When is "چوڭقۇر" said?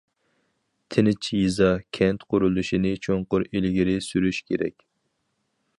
3.07-3.47